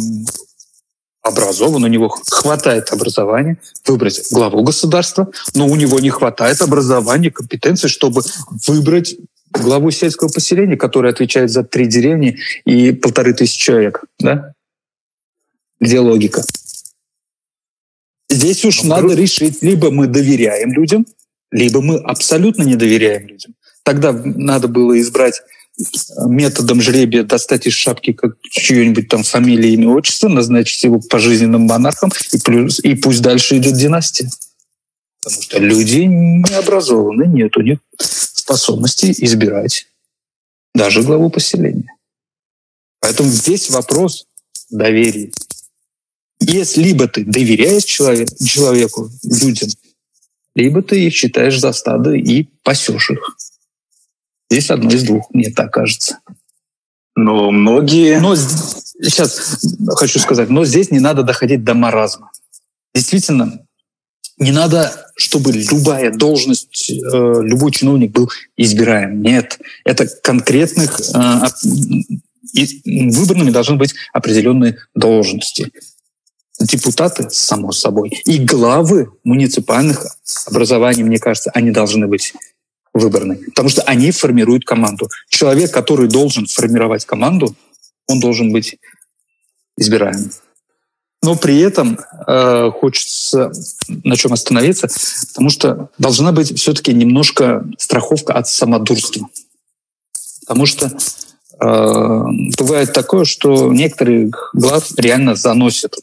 образован, 1.24 1.84
у 1.84 1.88
него 1.88 2.10
хватает 2.10 2.91
образования 2.91 3.60
выбрать 3.86 4.31
главу 4.31 4.63
государства, 4.63 5.29
но 5.55 5.67
у 5.67 5.75
него 5.75 6.00
не 6.00 6.10
хватает 6.10 6.62
образования, 6.62 7.31
компетенции, 7.31 7.88
чтобы 7.88 8.22
выбрать 8.67 9.17
главу 9.62 9.92
сельского 9.92 10.30
поселения, 10.30 10.78
который 10.78 11.12
отвечает 11.12 11.50
за 11.52 11.64
три 11.64 11.88
деревни 11.88 12.38
и 12.66 12.92
полторы 12.92 13.34
тысячи 13.34 13.60
человек. 13.60 14.04
Да? 14.20 14.54
Где 15.80 16.00
логика? 16.00 16.44
Здесь 18.30 18.66
уж 18.66 18.84
ну, 18.84 18.90
надо 18.90 19.14
решить, 19.14 19.62
либо 19.62 19.90
мы 19.90 20.08
доверяем 20.08 20.74
людям, 20.74 21.06
либо 21.52 21.82
мы 21.82 21.98
абсолютно 21.98 22.64
не 22.64 22.76
доверяем 22.76 23.28
людям. 23.28 23.54
Тогда 23.84 24.12
надо 24.12 24.68
было 24.68 25.00
избрать 25.00 25.42
э, 25.80 25.84
методом 26.28 26.82
жребия 26.82 27.24
достать 27.24 27.68
из 27.68 27.74
шапки 27.74 28.12
как 28.12 28.34
чье-нибудь 28.42 29.08
там 29.08 29.24
фамилия, 29.24 29.74
имя, 29.74 29.90
отчество, 29.90 30.28
назначить 30.28 30.84
его 30.84 31.00
пожизненным 31.00 31.62
монархом, 31.62 32.12
и, 32.34 32.38
плюс, 32.40 32.80
и 32.80 32.96
пусть 32.96 33.22
дальше 33.22 33.58
идет 33.58 33.76
династия. 33.76 34.30
Потому 35.24 35.42
что 35.42 35.60
люди 35.60 36.00
не 36.00 36.54
образованы, 36.56 37.28
нет 37.28 37.56
у 37.56 37.62
них 37.62 37.80
способности 38.48 39.13
избирать 39.25 39.88
даже 40.74 41.04
главу 41.04 41.30
поселения. 41.30 41.94
Поэтому 43.01 43.30
здесь 43.30 43.70
вопрос 43.70 44.25
доверия. 44.70 45.32
Если 46.39 46.82
либо 46.82 47.10
ты 47.10 47.25
доверяешь 47.25 47.84
человек, 47.84 48.30
человеку, 48.39 49.10
людям, 49.24 49.70
либо 50.56 50.82
ты 50.82 51.08
их 51.08 51.13
считаешь 51.13 51.60
за 51.60 51.74
стадо 51.74 52.13
и 52.13 52.44
пасешь 52.63 53.12
их. 53.12 53.38
Здесь 54.50 54.70
одно 54.70 54.92
из 54.92 55.04
двух, 55.04 55.30
мне 55.34 55.50
так 55.50 55.74
кажется. 55.74 56.20
Но 57.16 57.51
многие... 57.51 58.20
Но 58.20 58.36
сейчас 58.36 59.66
хочу 59.89 60.20
сказать, 60.20 60.50
но 60.50 60.63
здесь 60.63 60.89
не 60.89 61.00
надо 61.00 61.24
доходить 61.24 61.66
до 61.66 61.74
маразма. 61.74 62.32
Действительно, 62.96 63.66
не 64.39 64.51
надо, 64.51 65.12
чтобы 65.15 65.51
любая 65.51 66.12
должность, 66.12 66.91
э, 66.91 66.93
любой 66.93 67.71
чиновник 67.71 68.12
был 68.12 68.29
избираем. 68.55 69.21
Нет, 69.21 69.59
это 69.83 70.07
конкретных 70.07 71.00
э, 71.00 71.41
выбранными 72.86 73.50
должны 73.50 73.77
быть 73.77 73.95
определенные 74.13 74.77
должности. 74.93 75.71
Депутаты, 76.59 77.29
само 77.29 77.71
собой, 77.71 78.09
и 78.25 78.38
главы 78.39 79.12
муниципальных 79.24 80.05
образований, 80.45 81.03
мне 81.03 81.19
кажется, 81.19 81.51
они 81.51 81.71
должны 81.71 82.07
быть 82.07 82.33
выбраны, 82.93 83.36
потому 83.36 83.69
что 83.69 83.83
они 83.83 84.12
формируют 84.12 84.65
команду. 84.65 85.09
Человек, 85.29 85.71
который 85.71 86.07
должен 86.07 86.47
формировать 86.47 87.05
команду, 87.05 87.55
он 88.07 88.19
должен 88.19 88.51
быть 88.51 88.77
избираем 89.77 90.31
но 91.27 91.36
при 91.36 91.60
этом 91.60 92.00
э, 92.25 92.72
хочется 92.72 93.51
на 93.89 94.15
чем 94.15 94.31
остановиться, 94.31 94.88
потому 95.27 95.50
что 95.50 95.89
должна 95.98 96.31
быть 96.31 96.57
все-таки 96.57 96.93
немножко 96.93 97.65
страховка 97.77 98.31
от 98.31 98.48
самодурства. 98.48 99.27
Потому 100.39 100.65
что 100.65 100.86
э, 100.86 102.24
бывает 102.57 102.93
такое, 102.93 103.25
что 103.25 103.74
некоторые 103.74 104.31
глав 104.53 104.89
реально 104.96 105.36
заносят. 105.36 105.96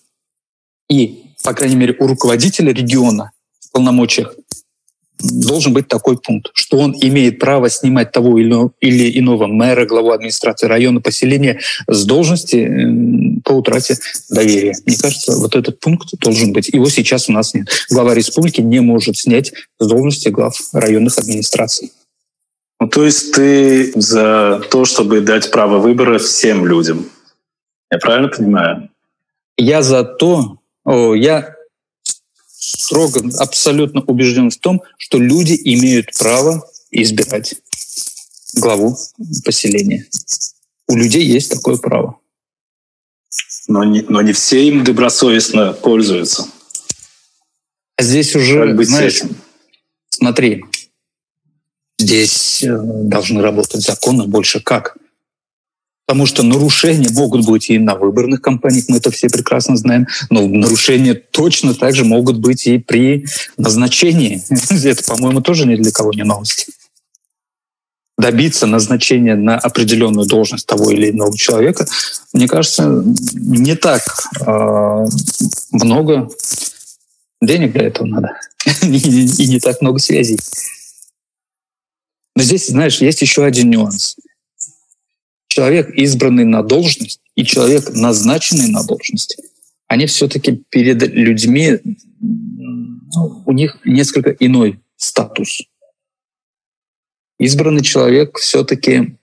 И, 0.91 1.33
по 1.43 1.55
крайней 1.55 1.77
мере, 1.77 1.97
у 1.99 2.07
руководителя 2.07 2.75
региона 2.75 3.31
в 3.61 3.73
полномочиях 3.73 4.35
должен 5.25 5.73
быть 5.73 5.89
такой 5.89 6.19
пункт, 6.19 6.51
что 6.55 6.79
он 6.79 6.95
имеет 7.01 7.39
право 7.39 7.69
снимать 7.71 8.13
того 8.13 8.39
или 8.39 9.19
иного 9.19 9.47
мэра, 9.47 9.87
главу 9.87 10.11
администрации 10.11 10.67
района, 10.67 11.01
поселения 11.01 11.61
с 11.89 12.05
должности 12.05 13.41
по 13.45 13.53
утрате 13.53 13.97
доверия. 14.31 14.75
Мне 14.87 14.97
кажется, 14.97 15.37
вот 15.37 15.57
этот 15.57 15.81
пункт 15.81 16.09
должен 16.21 16.53
быть. 16.53 16.69
Его 16.69 16.89
сейчас 16.89 17.29
у 17.29 17.33
нас 17.33 17.55
нет. 17.55 17.69
Глава 17.91 18.15
республики 18.15 18.61
не 18.61 18.81
может 18.81 19.17
снять 19.17 19.53
с 19.79 19.87
должности 19.87 20.29
глав 20.29 20.55
районных 20.73 21.19
администраций. 21.19 21.93
Ну, 22.81 22.89
то 22.89 23.05
есть 23.05 23.33
ты 23.33 23.93
за 23.95 24.63
то, 24.71 24.85
чтобы 24.85 25.21
дать 25.21 25.51
право 25.51 25.79
выбора 25.79 26.19
всем 26.19 26.67
людям. 26.67 27.07
Я 27.91 27.99
правильно 27.99 28.29
понимаю? 28.29 28.91
Я 29.57 29.83
за 29.83 30.05
то, 30.05 30.59
о, 30.85 31.15
я 31.15 31.55
строго, 32.65 33.23
абсолютно 33.39 34.01
убежден 34.03 34.51
в 34.51 34.57
том, 34.57 34.83
что 34.99 35.19
люди 35.19 35.59
имеют 35.65 36.17
право 36.19 36.69
избирать 36.91 37.55
главу 38.55 38.97
поселения. 39.45 40.07
У 40.89 40.97
людей 40.97 41.25
есть 41.25 41.51
такое 41.51 41.77
право. 41.77 42.19
Но 43.67 43.85
не, 43.85 44.03
но 44.03 44.23
не 44.23 44.33
все 44.33 44.69
им 44.69 44.85
добросовестно 44.85 45.73
пользуются. 45.73 46.47
А 47.97 48.03
здесь 48.03 48.35
уже, 48.35 48.67
как 48.67 48.77
быть 48.77 48.89
знаешь, 48.89 49.17
этим? 49.17 49.37
смотри, 50.11 50.65
здесь 51.99 52.63
э, 52.63 52.77
должны 52.77 53.41
работать 53.41 53.83
законы 53.83 54.27
больше 54.27 54.61
как. 54.61 54.97
Потому 56.07 56.27
что 56.27 56.43
нарушения 56.43 57.09
могут 57.11 57.47
быть 57.47 57.71
и 57.71 57.79
на 57.79 57.95
выборных 57.95 58.43
кампаниях, 58.43 58.85
мы 58.89 58.99
это 58.99 59.11
все 59.11 59.29
прекрасно 59.29 59.77
знаем, 59.77 60.07
но 60.29 60.47
нарушения 60.47 61.15
точно 61.15 61.75
так 61.75 61.95
же 61.95 62.05
могут 62.05 62.39
быть 62.39 62.67
и 62.67 62.79
при 62.79 63.25
назначении. 63.57 64.43
Это, 64.87 65.03
по-моему, 65.05 65.41
тоже 65.41 65.67
ни 65.67 65.77
для 65.77 65.91
кого 65.93 66.13
не 66.13 66.25
новость. 66.25 66.69
Добиться 68.19 68.67
назначения 68.67 69.35
на 69.35 69.59
определенную 69.59 70.27
должность 70.27 70.67
того 70.67 70.91
или 70.91 71.11
иного 71.11 71.37
человека, 71.37 71.87
мне 72.33 72.47
кажется, 72.47 73.03
не 73.33 73.75
так 73.75 74.03
э, 74.47 75.07
много 75.73 76.29
денег 77.41 77.73
для 77.73 77.87
этого 77.87 78.07
надо. 78.07 78.39
и 78.83 79.47
не 79.47 79.59
так 79.59 79.81
много 79.81 79.99
связей. 79.99 80.39
Но 82.37 82.43
здесь, 82.43 82.69
знаешь, 82.69 83.01
есть 83.01 83.23
еще 83.23 83.45
один 83.45 83.71
нюанс— 83.71 84.17
человек, 85.55 85.91
избранный 85.91 86.45
на 86.45 86.65
должность, 86.65 87.21
и 87.37 87.45
человек, 87.45 87.91
назначенный 87.95 88.69
на 88.69 88.83
должность, 88.83 89.37
они 89.87 90.07
все-таки 90.07 90.65
перед 90.69 91.01
людьми, 91.15 91.79
ну, 92.21 93.43
у 93.47 93.53
них 93.53 93.79
несколько 93.85 94.31
иной 94.31 94.81
статус. 94.97 95.63
Избранный 97.39 97.83
человек 97.83 98.37
все-таки, 98.39 99.17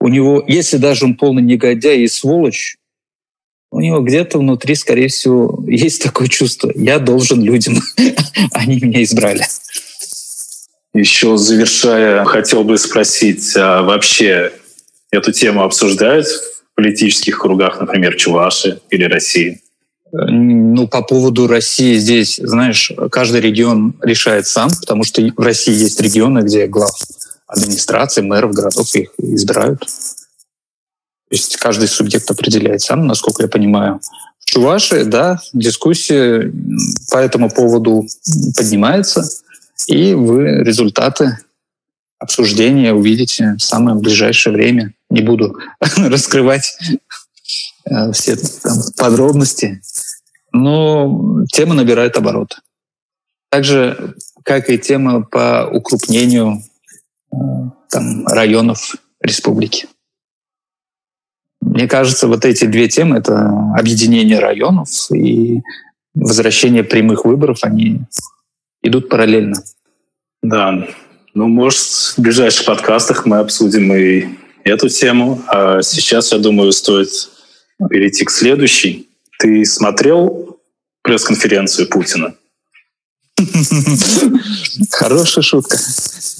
у 0.00 0.08
него, 0.08 0.44
если 0.48 0.78
даже 0.78 1.04
он 1.04 1.16
полный 1.16 1.42
негодяй 1.42 2.00
и 2.00 2.08
сволочь, 2.08 2.78
у 3.70 3.78
него 3.78 4.00
где-то 4.00 4.38
внутри, 4.38 4.74
скорее 4.74 5.06
всего, 5.06 5.62
есть 5.68 6.02
такое 6.02 6.26
чувство. 6.26 6.72
Я 6.74 6.98
должен 6.98 7.40
людям, 7.40 7.76
они 8.52 8.80
меня 8.80 9.04
избрали. 9.04 9.46
Еще 10.92 11.36
завершая, 11.36 12.24
хотел 12.24 12.64
бы 12.64 12.76
спросить, 12.76 13.56
а 13.56 13.82
вообще 13.82 14.52
Эту 15.10 15.32
тему 15.32 15.64
обсуждают 15.64 16.26
в 16.26 16.74
политических 16.76 17.38
кругах, 17.38 17.80
например, 17.80 18.14
Чуваши 18.16 18.80
или 18.90 19.04
России? 19.04 19.60
Ну, 20.12 20.88
по 20.88 21.02
поводу 21.02 21.46
России 21.46 21.96
здесь, 21.96 22.36
знаешь, 22.42 22.92
каждый 23.10 23.40
регион 23.40 23.94
решает 24.02 24.46
сам, 24.46 24.70
потому 24.80 25.04
что 25.04 25.22
в 25.22 25.40
России 25.40 25.74
есть 25.74 26.00
регионы, 26.00 26.40
где 26.40 26.66
глав 26.66 26.92
администрации, 27.46 28.22
мэров, 28.22 28.52
городов 28.52 28.94
их 28.94 29.10
избирают. 29.18 29.80
То 29.80 31.36
есть 31.36 31.56
каждый 31.56 31.86
субъект 31.86 32.28
определяет 32.30 32.80
сам, 32.80 33.06
насколько 33.06 33.42
я 33.42 33.48
понимаю. 33.48 34.00
В 34.40 34.46
Чуваши, 34.46 35.04
да, 35.04 35.38
дискуссия 35.52 36.52
по 37.10 37.18
этому 37.18 37.50
поводу 37.50 38.06
поднимается, 38.56 39.28
и 39.86 40.14
вы 40.14 40.64
результаты 40.64 41.38
обсуждения 42.20 42.92
увидите 42.92 43.56
в 43.58 43.62
самое 43.62 43.96
ближайшее 43.96 44.52
время. 44.52 44.94
Не 45.08 45.22
буду 45.22 45.58
раскрывать 45.96 46.78
э, 47.86 48.12
все 48.12 48.36
там, 48.36 48.76
подробности, 48.96 49.82
но 50.52 51.44
тема 51.52 51.74
набирает 51.74 52.16
обороты. 52.16 52.56
Так 53.48 53.64
же, 53.64 54.14
как 54.44 54.70
и 54.70 54.78
тема 54.78 55.22
по 55.22 55.68
укрупнению 55.72 56.62
э, 57.32 57.36
там, 57.88 58.26
районов 58.26 58.94
республики. 59.20 59.88
Мне 61.60 61.88
кажется, 61.88 62.28
вот 62.28 62.44
эти 62.44 62.64
две 62.66 62.88
темы— 62.88 63.16
это 63.18 63.50
объединение 63.76 64.38
районов 64.38 65.10
и 65.10 65.60
возвращение 66.14 66.84
прямых 66.84 67.24
выборов, 67.24 67.60
они 67.62 68.02
идут 68.82 69.08
параллельно. 69.08 69.62
Да, 70.42 70.86
ну, 71.34 71.48
может, 71.48 71.80
в 71.80 72.18
ближайших 72.18 72.66
подкастах 72.66 73.26
мы 73.26 73.38
обсудим 73.38 73.92
и 73.94 74.26
эту 74.64 74.88
тему. 74.88 75.42
А 75.46 75.82
сейчас, 75.82 76.32
я 76.32 76.38
думаю, 76.38 76.72
стоит 76.72 77.10
перейти 77.88 78.24
к 78.24 78.30
следующей. 78.30 79.08
Ты 79.38 79.64
смотрел 79.64 80.58
пресс-конференцию 81.02 81.88
Путина? 81.88 82.34
Хорошая 84.90 85.42
шутка. 85.42 85.78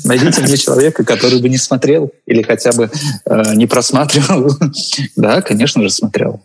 Найдите 0.05 0.43
мне 0.43 0.57
человека, 0.57 1.05
который 1.05 1.41
бы 1.41 1.49
не 1.49 1.57
смотрел 1.57 2.13
или 2.27 2.43
хотя 2.43 2.73
бы 2.73 2.91
э, 3.25 3.55
не 3.55 3.67
просматривал. 3.67 4.51
да, 5.17 5.41
конечно 5.41 5.83
же, 5.83 5.91
смотрел. 5.91 6.45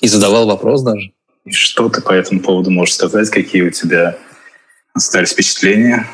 И 0.00 0.08
задавал 0.08 0.46
вопрос 0.46 0.82
даже. 0.82 1.12
И 1.44 1.52
что 1.52 1.88
ты 1.88 2.00
по 2.00 2.12
этому 2.12 2.40
поводу 2.40 2.70
можешь 2.70 2.94
сказать? 2.94 3.28
Какие 3.28 3.62
у 3.62 3.70
тебя 3.70 4.16
остались 4.94 5.32
впечатления? 5.32 6.06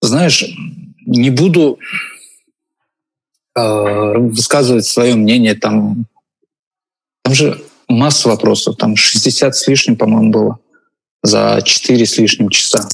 Знаешь, 0.00 0.44
не 1.06 1.30
буду 1.30 1.78
э, 3.56 4.18
высказывать 4.18 4.86
свое 4.86 5.14
мнение. 5.14 5.54
Там, 5.54 6.06
там 7.22 7.34
же 7.34 7.60
масса 7.88 8.28
вопросов. 8.28 8.76
Там 8.76 8.96
60 8.96 9.54
с 9.56 9.66
лишним, 9.66 9.96
по-моему, 9.96 10.30
было 10.30 10.58
за 11.22 11.60
4 11.64 12.06
с 12.06 12.18
лишним 12.18 12.48
часа. 12.48 12.88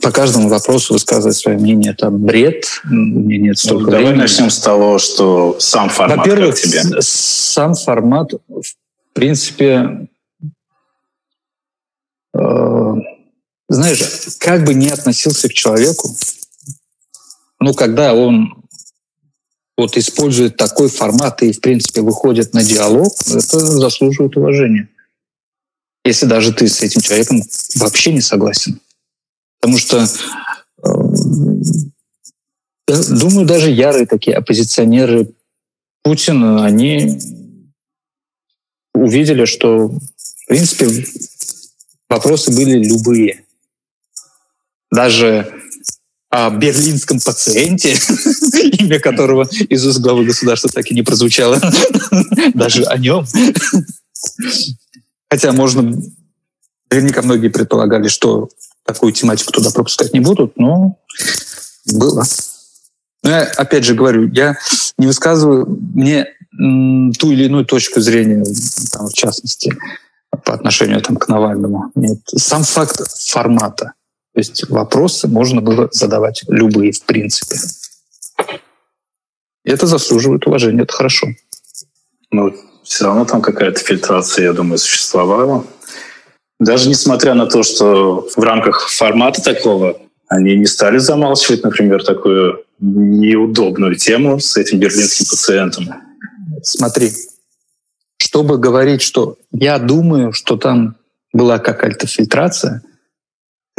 По 0.00 0.10
каждому 0.10 0.48
вопросу 0.48 0.94
высказывать 0.94 1.36
свое 1.36 1.58
мнение— 1.58 1.92
это 1.92 2.10
бред. 2.10 2.64
Меня 2.84 3.48
нет 3.48 3.58
столько 3.58 3.84
ну, 3.84 3.90
Давай 3.90 4.06
времени. 4.06 4.22
начнем 4.22 4.48
с 4.48 4.58
того, 4.58 4.98
что 4.98 5.58
сам 5.58 5.90
формат 5.90 6.18
Во-первых, 6.18 6.58
тебе? 6.58 6.82
сам 7.00 7.74
формат, 7.74 8.32
в 8.48 8.62
принципе, 9.12 10.08
э, 12.34 12.94
знаешь, 13.70 14.02
как 14.40 14.64
бы 14.64 14.74
ни 14.74 14.88
относился 14.88 15.48
к 15.48 15.52
человеку, 15.52 16.16
ну, 17.60 17.72
когда 17.72 18.14
он 18.14 18.64
вот 19.76 19.96
использует 19.96 20.56
такой 20.56 20.88
формат 20.88 21.42
и, 21.42 21.52
в 21.52 21.60
принципе, 21.60 22.00
выходит 22.00 22.52
на 22.52 22.64
диалог, 22.64 23.14
это 23.28 23.60
заслуживает 23.60 24.36
уважения. 24.36 24.88
Если 26.04 26.26
даже 26.26 26.52
ты 26.52 26.66
с 26.68 26.82
этим 26.82 27.00
человеком 27.00 27.42
вообще 27.76 28.12
не 28.12 28.20
согласен. 28.20 28.80
Потому 29.60 29.78
что, 29.78 30.04
э, 30.82 30.90
думаю, 32.88 33.46
даже 33.46 33.70
ярые 33.70 34.06
такие 34.06 34.36
оппозиционеры 34.36 35.32
Путина, 36.02 36.64
они 36.64 37.20
увидели, 38.94 39.44
что, 39.44 39.88
в 39.88 40.46
принципе, 40.48 41.06
вопросы 42.08 42.50
были 42.50 42.82
любые 42.82 43.44
даже 44.90 45.52
о 46.30 46.50
берлинском 46.50 47.18
пациенте, 47.18 47.90
имя 48.78 49.00
которого 49.00 49.48
из 49.68 49.84
уст 49.86 49.98
главы 49.98 50.24
государства 50.24 50.70
так 50.70 50.86
и 50.90 50.94
не 50.94 51.02
прозвучало, 51.02 51.60
даже 52.54 52.84
о 52.84 52.96
нем. 52.98 53.26
Хотя 55.28 55.52
можно, 55.52 56.00
наверняка 56.90 57.22
многие 57.22 57.48
предполагали, 57.48 58.08
что 58.08 58.48
такую 58.86 59.12
тематику 59.12 59.52
туда 59.52 59.70
пропускать 59.70 60.14
не 60.14 60.20
будут, 60.20 60.56
но 60.56 60.98
было. 61.92 62.24
Но 63.22 63.30
я 63.30 63.42
опять 63.42 63.84
же 63.84 63.94
говорю, 63.94 64.28
я 64.28 64.56
не 64.98 65.06
высказываю 65.06 65.66
мне 65.66 66.26
ту 66.52 67.32
или 67.32 67.44
иную 67.44 67.64
точку 67.64 68.00
зрения, 68.00 68.44
там, 68.92 69.08
в 69.08 69.12
частности, 69.14 69.76
по 70.44 70.54
отношению 70.54 71.00
там, 71.02 71.16
к 71.16 71.28
Навальному. 71.28 71.90
Нет. 71.96 72.18
Сам 72.36 72.62
факт 72.62 73.00
формата 73.28 73.94
то 74.32 74.40
есть 74.40 74.68
вопросы 74.68 75.26
можно 75.28 75.60
было 75.60 75.88
задавать 75.92 76.44
любые, 76.48 76.92
в 76.92 77.02
принципе. 77.02 77.56
Это 79.64 79.86
заслуживает 79.86 80.46
уважения, 80.46 80.82
это 80.82 80.92
хорошо. 80.92 81.28
Но 82.30 82.52
все 82.84 83.04
равно 83.04 83.24
там 83.24 83.42
какая-то 83.42 83.80
фильтрация, 83.80 84.44
я 84.44 84.52
думаю, 84.52 84.78
существовала. 84.78 85.66
Даже 86.60 86.88
несмотря 86.88 87.34
на 87.34 87.46
то, 87.46 87.62
что 87.62 88.28
в 88.36 88.42
рамках 88.42 88.88
формата 88.88 89.42
такого 89.42 90.00
они 90.28 90.56
не 90.56 90.66
стали 90.66 90.98
замалчивать, 90.98 91.64
например, 91.64 92.04
такую 92.04 92.64
неудобную 92.78 93.96
тему 93.96 94.38
с 94.38 94.56
этим 94.56 94.78
берлинским 94.78 95.26
пациентом. 95.26 95.88
Смотри, 96.62 97.12
чтобы 98.16 98.58
говорить, 98.58 99.02
что 99.02 99.36
я 99.50 99.78
думаю, 99.78 100.32
что 100.32 100.56
там 100.56 100.94
была 101.32 101.58
какая-то 101.58 102.06
фильтрация, 102.06 102.82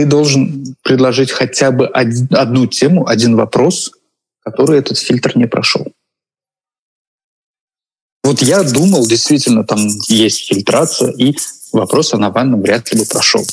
ты 0.02 0.08
должен 0.08 0.76
предложить 0.82 1.30
хотя 1.30 1.70
бы 1.70 1.86
одну 1.88 2.66
тему, 2.66 3.08
один 3.08 3.36
вопрос, 3.36 3.92
который 4.40 4.80
этот 4.80 4.98
фильтр 4.98 5.38
не 5.38 5.46
прошел. 5.46 5.86
Вот 8.24 8.42
я 8.42 8.64
думал, 8.64 9.06
действительно, 9.06 9.64
там 9.64 9.80
есть 10.08 10.48
фильтрация, 10.48 11.12
и 11.12 11.36
вопрос 11.72 12.16
о 12.16 12.18
Навальном 12.18 12.64
вряд 12.64 12.92
ли 12.92 13.00
бы 13.00 13.06
прошел. 13.06 13.46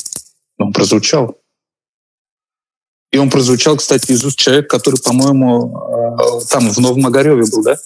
Но 0.56 0.66
он 0.66 0.72
прозвучал. 0.72 1.36
И 3.12 3.18
он 3.18 3.28
прозвучал, 3.28 3.76
кстати, 3.76 4.12
из 4.12 4.24
уст 4.24 4.38
человека, 4.38 4.68
который, 4.68 5.00
по-моему, 5.02 5.76
э, 5.76 6.46
там 6.48 6.70
в 6.70 6.78
Новом 6.78 7.06
Огареве 7.06 7.44
был, 7.44 7.62
да? 7.62 7.76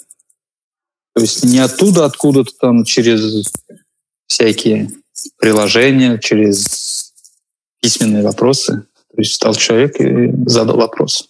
То 1.14 1.20
есть 1.20 1.42
не 1.42 1.59
оттуда, 1.59 2.05
откуда-то 2.05 2.53
там 2.61 2.85
через 2.85 3.51
всякие 4.29 4.88
приложения, 5.38 6.18
через 6.18 7.02
письменные 7.83 8.23
вопросы. 8.23 8.85
То 9.14 9.18
есть 9.18 9.35
стал 9.35 9.55
человек 9.55 10.01
и 10.01 10.33
задал 10.47 10.77
вопрос. 10.77 11.29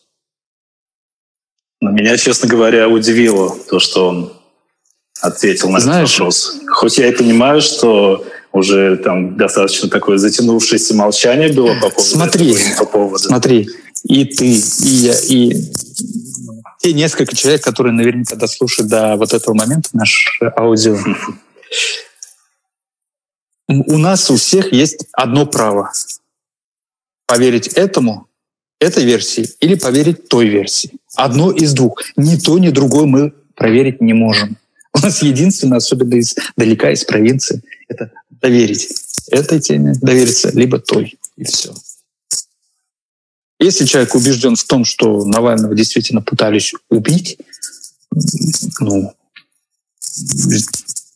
Но 1.80 1.90
меня, 1.90 2.16
честно 2.16 2.48
говоря, 2.48 2.88
удивило 2.88 3.56
то, 3.68 3.80
что 3.80 4.08
он 4.08 4.32
ответил 5.20 5.70
на 5.70 5.80
Знаешь, 5.80 6.10
этот 6.10 6.20
вопрос. 6.20 6.54
Хоть 6.68 6.98
я 6.98 7.08
и 7.08 7.12
понимаю, 7.12 7.60
что 7.60 8.24
уже 8.52 8.98
там 8.98 9.36
достаточно 9.36 9.88
такое 9.88 10.18
затянувшееся 10.18 10.94
молчание 10.94 11.52
было 11.52 11.74
по 11.74 11.90
поводу 11.90 12.02
смотри, 12.02 12.52
этого, 12.52 12.84
по 12.84 12.84
поводу. 12.84 13.18
Смотри, 13.18 13.68
и 14.04 14.24
ты, 14.26 14.46
и 14.46 14.88
я, 14.88 15.14
и 15.26 15.54
те 16.80 16.92
несколько 16.92 17.34
человек, 17.34 17.64
которые 17.64 17.94
наверняка 17.94 18.36
дослушают 18.36 18.90
до 18.90 19.16
вот 19.16 19.32
этого 19.32 19.54
момента 19.54 19.88
наш 19.92 20.38
аудио. 20.56 20.98
У 23.68 23.96
нас 23.96 24.30
у 24.30 24.36
всех 24.36 24.72
есть 24.72 25.06
одно 25.12 25.46
право. 25.46 25.92
Поверить 27.32 27.68
этому, 27.68 28.26
этой 28.78 29.04
версии, 29.04 29.48
или 29.60 29.74
поверить 29.74 30.28
той 30.28 30.48
версии. 30.48 30.90
Одно 31.14 31.50
из 31.50 31.72
двух. 31.72 32.02
Ни 32.16 32.36
то, 32.36 32.58
ни 32.58 32.68
другое 32.68 33.06
мы 33.06 33.32
проверить 33.54 34.02
не 34.02 34.12
можем. 34.12 34.58
У 34.92 34.98
нас 34.98 35.22
единственное, 35.22 35.78
особенно 35.78 36.16
из, 36.16 36.34
далека 36.58 36.90
из 36.90 37.04
провинции, 37.04 37.62
это 37.88 38.10
доверить 38.28 38.88
этой 39.30 39.60
теме, 39.60 39.94
довериться 39.94 40.50
либо 40.52 40.78
той, 40.78 41.18
и 41.36 41.44
все. 41.44 41.72
Если 43.58 43.86
человек 43.86 44.14
убежден 44.14 44.54
в 44.54 44.64
том, 44.64 44.84
что 44.84 45.24
Навального 45.24 45.74
действительно 45.74 46.20
пытались 46.20 46.74
убить, 46.90 47.38
ну, 48.80 49.14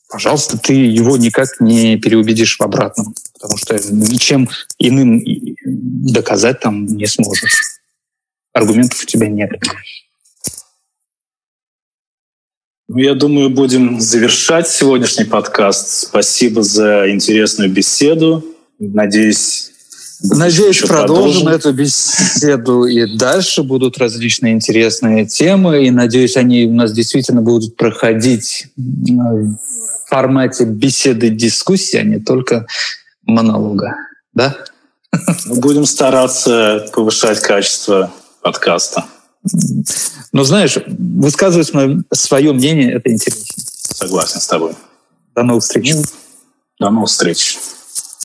пожалуйста, 0.09 0.59
ты 0.59 0.73
его 0.73 1.16
никак 1.16 1.61
не 1.61 1.97
переубедишь 1.97 2.59
в 2.59 2.62
обратном, 2.62 3.14
потому 3.35 3.57
что 3.57 3.79
ничем 3.90 4.49
иным 4.79 5.23
доказать 5.64 6.61
там 6.61 6.87
не 6.87 7.07
сможешь. 7.07 7.81
Аргументов 8.53 9.03
у 9.03 9.07
тебя 9.07 9.29
нет. 9.29 9.51
Ну, 12.88 12.99
я 12.99 13.14
думаю, 13.14 13.51
будем 13.51 14.01
завершать 14.01 14.69
сегодняшний 14.69 15.25
подкаст. 15.25 15.88
Спасибо 15.88 16.62
за 16.62 17.11
интересную 17.11 17.71
беседу. 17.71 18.45
Надеюсь, 18.79 19.73
Надеюсь, 20.23 20.81
продолжим, 20.81 21.07
продолжим 21.07 21.49
эту 21.49 21.73
беседу 21.73 22.85
и 22.85 23.19
дальше 23.19 23.62
будут 23.62 23.99
различные 23.99 24.55
интересные 24.55 25.27
темы, 25.27 25.87
и 25.87 25.90
надеюсь, 25.90 26.37
они 26.37 26.64
у 26.64 26.73
нас 26.73 26.92
действительно 26.92 27.42
будут 27.42 27.77
проходить 27.77 28.69
в 28.77 29.57
формате 30.07 30.64
беседы, 30.64 31.31
дискуссии, 31.31 31.97
а 31.97 32.03
не 32.03 32.19
только 32.19 32.66
монолога. 33.25 33.95
Да? 34.33 34.57
Будем 35.47 35.85
стараться 35.85 36.88
повышать 36.92 37.40
качество 37.40 38.11
подкаста. 38.42 39.05
Но 40.33 40.45
знаешь, 40.45 40.77
высказывать 40.87 41.73
свое 42.12 42.53
мнение— 42.53 42.92
это 42.95 43.11
интересно. 43.11 43.45
Согласен 43.95 44.40
с 44.40 44.47
тобой. 44.47 44.75
До 45.35 45.42
новых 45.42 45.62
встреч. 45.62 45.95
До 46.79 46.90
новых 46.90 47.09
встреч. 47.09 47.59